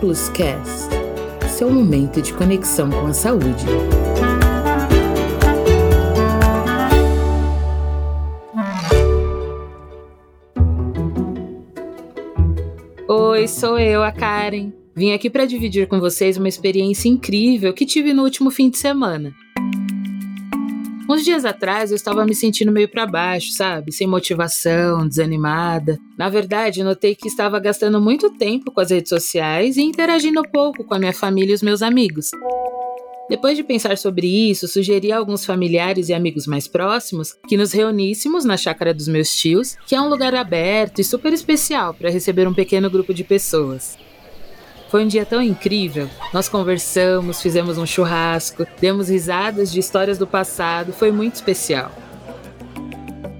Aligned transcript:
Plus 0.00 0.28
Cast, 0.28 0.90
seu 1.48 1.70
momento 1.70 2.20
de 2.20 2.30
conexão 2.34 2.90
com 2.90 3.06
a 3.06 3.14
saúde. 3.14 3.64
Oi, 13.08 13.48
sou 13.48 13.78
eu, 13.78 14.02
a 14.02 14.12
Karen. 14.12 14.70
Vim 14.94 15.12
aqui 15.12 15.30
para 15.30 15.46
dividir 15.46 15.88
com 15.88 15.98
vocês 15.98 16.36
uma 16.36 16.48
experiência 16.48 17.08
incrível 17.08 17.72
que 17.72 17.86
tive 17.86 18.12
no 18.12 18.22
último 18.22 18.50
fim 18.50 18.68
de 18.68 18.76
semana. 18.76 19.34
Uns 21.08 21.24
dias 21.24 21.44
atrás 21.44 21.90
eu 21.90 21.96
estava 21.96 22.24
me 22.24 22.34
sentindo 22.34 22.72
meio 22.72 22.88
para 22.88 23.06
baixo, 23.06 23.52
sabe? 23.52 23.92
Sem 23.92 24.08
motivação, 24.08 25.06
desanimada. 25.06 25.98
Na 26.18 26.28
verdade, 26.28 26.82
notei 26.82 27.14
que 27.14 27.28
estava 27.28 27.60
gastando 27.60 28.00
muito 28.00 28.30
tempo 28.30 28.72
com 28.72 28.80
as 28.80 28.90
redes 28.90 29.10
sociais 29.10 29.76
e 29.76 29.82
interagindo 29.82 30.42
pouco 30.50 30.82
com 30.82 30.94
a 30.94 30.98
minha 30.98 31.12
família 31.12 31.52
e 31.52 31.54
os 31.54 31.62
meus 31.62 31.80
amigos. 31.80 32.30
Depois 33.28 33.56
de 33.56 33.62
pensar 33.62 33.96
sobre 33.98 34.26
isso, 34.50 34.66
sugeri 34.66 35.12
a 35.12 35.18
alguns 35.18 35.44
familiares 35.44 36.08
e 36.08 36.14
amigos 36.14 36.46
mais 36.46 36.66
próximos 36.66 37.36
que 37.48 37.56
nos 37.56 37.72
reuníssemos 37.72 38.44
na 38.44 38.56
chácara 38.56 38.92
dos 38.92 39.06
meus 39.06 39.34
tios, 39.34 39.76
que 39.86 39.94
é 39.94 40.00
um 40.00 40.08
lugar 40.08 40.34
aberto 40.34 41.00
e 41.00 41.04
super 41.04 41.32
especial 41.32 41.94
para 41.94 42.10
receber 42.10 42.48
um 42.48 42.54
pequeno 42.54 42.90
grupo 42.90 43.14
de 43.14 43.22
pessoas. 43.22 43.96
Foi 44.88 45.04
um 45.04 45.08
dia 45.08 45.26
tão 45.26 45.42
incrível. 45.42 46.08
Nós 46.32 46.48
conversamos, 46.48 47.42
fizemos 47.42 47.76
um 47.76 47.86
churrasco, 47.86 48.66
demos 48.80 49.08
risadas 49.08 49.72
de 49.72 49.80
histórias 49.80 50.16
do 50.16 50.26
passado, 50.26 50.92
foi 50.92 51.10
muito 51.10 51.34
especial. 51.34 51.90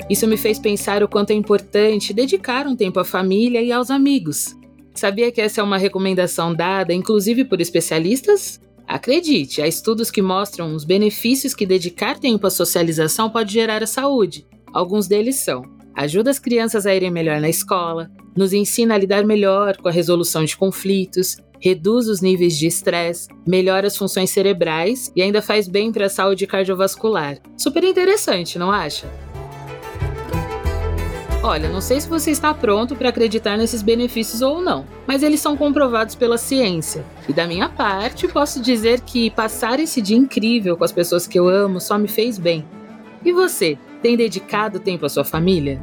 Isso 0.08 0.26
me 0.26 0.36
fez 0.36 0.58
pensar 0.58 1.02
o 1.02 1.08
quanto 1.08 1.30
é 1.30 1.34
importante 1.34 2.12
dedicar 2.12 2.66
um 2.66 2.76
tempo 2.76 3.00
à 3.00 3.04
família 3.04 3.60
e 3.60 3.72
aos 3.72 3.90
amigos. 3.90 4.56
Sabia 4.94 5.30
que 5.30 5.40
essa 5.40 5.60
é 5.60 5.64
uma 5.64 5.78
recomendação 5.78 6.54
dada, 6.54 6.94
inclusive 6.94 7.44
por 7.44 7.60
especialistas? 7.60 8.60
Acredite, 8.86 9.60
há 9.60 9.66
estudos 9.66 10.10
que 10.10 10.22
mostram 10.22 10.74
os 10.74 10.84
benefícios 10.84 11.54
que 11.54 11.66
dedicar 11.66 12.18
tempo 12.18 12.46
à 12.46 12.50
socialização 12.50 13.28
pode 13.28 13.52
gerar 13.52 13.82
à 13.82 13.86
saúde. 13.86 14.46
Alguns 14.72 15.08
deles 15.08 15.36
são: 15.36 15.62
ajuda 15.96 16.30
as 16.30 16.38
crianças 16.38 16.86
a 16.86 16.94
irem 16.94 17.10
melhor 17.10 17.40
na 17.40 17.48
escola, 17.48 18.10
nos 18.36 18.52
ensina 18.52 18.94
a 18.94 18.98
lidar 18.98 19.24
melhor 19.24 19.78
com 19.78 19.88
a 19.88 19.92
resolução 19.92 20.44
de 20.44 20.56
conflitos, 20.56 21.38
reduz 21.58 22.06
os 22.06 22.20
níveis 22.20 22.58
de 22.58 22.66
estresse, 22.66 23.28
melhora 23.46 23.86
as 23.86 23.96
funções 23.96 24.30
cerebrais 24.30 25.10
e 25.16 25.22
ainda 25.22 25.40
faz 25.40 25.66
bem 25.66 25.90
para 25.90 26.06
a 26.06 26.10
saúde 26.10 26.46
cardiovascular. 26.46 27.38
Super 27.56 27.82
interessante, 27.82 28.58
não 28.58 28.70
acha? 28.70 29.06
Olha, 31.42 31.68
não 31.68 31.80
sei 31.80 32.00
se 32.00 32.08
você 32.08 32.32
está 32.32 32.52
pronto 32.52 32.96
para 32.96 33.08
acreditar 33.08 33.56
nesses 33.56 33.80
benefícios 33.80 34.42
ou 34.42 34.60
não, 34.60 34.84
mas 35.06 35.22
eles 35.22 35.40
são 35.40 35.56
comprovados 35.56 36.14
pela 36.14 36.36
ciência. 36.36 37.04
E 37.28 37.32
da 37.32 37.46
minha 37.46 37.68
parte, 37.68 38.26
posso 38.26 38.60
dizer 38.60 39.00
que 39.00 39.30
passar 39.30 39.78
esse 39.78 40.02
dia 40.02 40.16
incrível 40.16 40.76
com 40.76 40.82
as 40.82 40.90
pessoas 40.92 41.26
que 41.26 41.38
eu 41.38 41.48
amo 41.48 41.80
só 41.80 41.96
me 41.96 42.08
fez 42.08 42.36
bem. 42.36 42.64
E 43.24 43.32
você, 43.32 43.78
tem 44.02 44.16
dedicado 44.16 44.80
tempo 44.80 45.06
à 45.06 45.08
sua 45.08 45.24
família? 45.24 45.80